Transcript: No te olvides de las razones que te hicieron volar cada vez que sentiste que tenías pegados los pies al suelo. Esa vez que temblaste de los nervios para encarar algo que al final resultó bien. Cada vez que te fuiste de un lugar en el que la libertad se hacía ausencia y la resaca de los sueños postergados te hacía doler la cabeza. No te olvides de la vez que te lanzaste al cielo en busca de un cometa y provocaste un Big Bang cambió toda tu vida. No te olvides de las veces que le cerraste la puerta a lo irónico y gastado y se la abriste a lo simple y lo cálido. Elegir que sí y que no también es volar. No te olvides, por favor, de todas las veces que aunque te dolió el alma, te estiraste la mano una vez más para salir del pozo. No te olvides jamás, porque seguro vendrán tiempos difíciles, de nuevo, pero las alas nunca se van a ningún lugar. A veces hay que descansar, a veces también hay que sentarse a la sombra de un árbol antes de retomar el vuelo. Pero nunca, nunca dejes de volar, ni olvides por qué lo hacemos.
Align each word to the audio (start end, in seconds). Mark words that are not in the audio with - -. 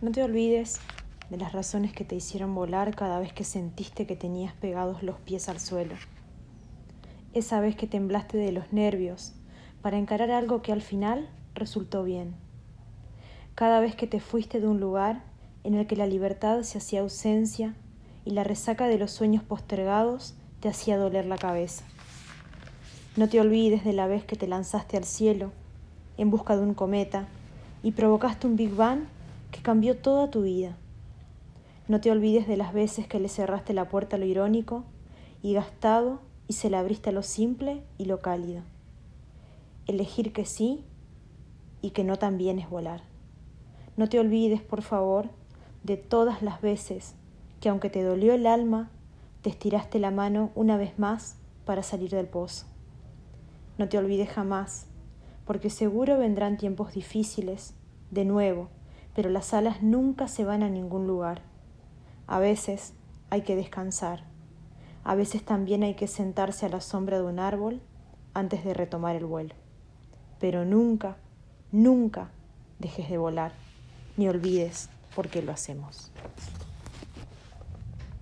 No 0.00 0.12
te 0.12 0.22
olvides 0.22 0.78
de 1.28 1.38
las 1.38 1.52
razones 1.52 1.92
que 1.92 2.04
te 2.04 2.14
hicieron 2.14 2.54
volar 2.54 2.94
cada 2.94 3.18
vez 3.18 3.32
que 3.32 3.42
sentiste 3.42 4.06
que 4.06 4.14
tenías 4.14 4.54
pegados 4.54 5.02
los 5.02 5.18
pies 5.18 5.48
al 5.48 5.58
suelo. 5.58 5.96
Esa 7.34 7.58
vez 7.58 7.74
que 7.74 7.88
temblaste 7.88 8.38
de 8.38 8.52
los 8.52 8.72
nervios 8.72 9.32
para 9.82 9.98
encarar 9.98 10.30
algo 10.30 10.62
que 10.62 10.70
al 10.70 10.82
final 10.82 11.28
resultó 11.52 12.04
bien. 12.04 12.36
Cada 13.56 13.80
vez 13.80 13.96
que 13.96 14.06
te 14.06 14.20
fuiste 14.20 14.60
de 14.60 14.68
un 14.68 14.78
lugar 14.78 15.24
en 15.64 15.74
el 15.74 15.88
que 15.88 15.96
la 15.96 16.06
libertad 16.06 16.62
se 16.62 16.78
hacía 16.78 17.00
ausencia 17.00 17.74
y 18.24 18.30
la 18.30 18.44
resaca 18.44 18.86
de 18.86 18.98
los 18.98 19.10
sueños 19.10 19.42
postergados 19.42 20.36
te 20.60 20.68
hacía 20.68 20.96
doler 20.96 21.26
la 21.26 21.38
cabeza. 21.38 21.82
No 23.16 23.28
te 23.28 23.40
olvides 23.40 23.82
de 23.82 23.94
la 23.94 24.06
vez 24.06 24.24
que 24.24 24.36
te 24.36 24.46
lanzaste 24.46 24.96
al 24.96 25.04
cielo 25.04 25.50
en 26.18 26.30
busca 26.30 26.56
de 26.56 26.62
un 26.62 26.74
cometa 26.74 27.26
y 27.82 27.90
provocaste 27.90 28.46
un 28.46 28.54
Big 28.54 28.76
Bang 28.76 29.00
cambió 29.60 29.96
toda 29.96 30.30
tu 30.30 30.42
vida. 30.42 30.76
No 31.88 32.00
te 32.00 32.10
olvides 32.10 32.46
de 32.46 32.56
las 32.56 32.72
veces 32.72 33.06
que 33.06 33.18
le 33.18 33.28
cerraste 33.28 33.72
la 33.72 33.88
puerta 33.88 34.16
a 34.16 34.18
lo 34.18 34.26
irónico 34.26 34.84
y 35.42 35.54
gastado 35.54 36.20
y 36.46 36.54
se 36.54 36.70
la 36.70 36.80
abriste 36.80 37.10
a 37.10 37.12
lo 37.12 37.22
simple 37.22 37.82
y 37.96 38.04
lo 38.04 38.20
cálido. 38.20 38.62
Elegir 39.86 40.32
que 40.32 40.44
sí 40.44 40.84
y 41.80 41.90
que 41.90 42.04
no 42.04 42.16
también 42.16 42.58
es 42.58 42.68
volar. 42.68 43.02
No 43.96 44.08
te 44.08 44.18
olvides, 44.18 44.60
por 44.60 44.82
favor, 44.82 45.30
de 45.82 45.96
todas 45.96 46.42
las 46.42 46.60
veces 46.60 47.14
que 47.60 47.68
aunque 47.68 47.90
te 47.90 48.02
dolió 48.02 48.34
el 48.34 48.46
alma, 48.46 48.90
te 49.42 49.50
estiraste 49.50 49.98
la 49.98 50.10
mano 50.10 50.50
una 50.54 50.76
vez 50.76 50.98
más 50.98 51.36
para 51.64 51.82
salir 51.82 52.10
del 52.10 52.26
pozo. 52.26 52.66
No 53.78 53.88
te 53.88 53.98
olvides 53.98 54.28
jamás, 54.28 54.86
porque 55.44 55.70
seguro 55.70 56.18
vendrán 56.18 56.56
tiempos 56.56 56.92
difíciles, 56.94 57.74
de 58.10 58.24
nuevo, 58.24 58.68
pero 59.14 59.30
las 59.30 59.54
alas 59.54 59.82
nunca 59.82 60.28
se 60.28 60.44
van 60.44 60.62
a 60.62 60.68
ningún 60.68 61.06
lugar. 61.06 61.42
A 62.26 62.38
veces 62.38 62.94
hay 63.30 63.42
que 63.42 63.56
descansar, 63.56 64.24
a 65.04 65.14
veces 65.14 65.42
también 65.44 65.82
hay 65.82 65.94
que 65.94 66.06
sentarse 66.06 66.66
a 66.66 66.68
la 66.68 66.80
sombra 66.80 67.18
de 67.18 67.24
un 67.24 67.38
árbol 67.38 67.80
antes 68.34 68.64
de 68.64 68.74
retomar 68.74 69.16
el 69.16 69.24
vuelo. 69.24 69.54
Pero 70.38 70.64
nunca, 70.64 71.16
nunca 71.72 72.30
dejes 72.78 73.08
de 73.08 73.18
volar, 73.18 73.52
ni 74.16 74.28
olvides 74.28 74.88
por 75.14 75.28
qué 75.28 75.42
lo 75.42 75.52
hacemos. 75.52 76.12